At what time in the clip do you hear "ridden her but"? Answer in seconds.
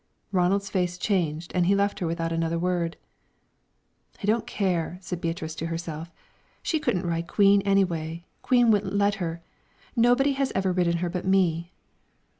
10.71-11.27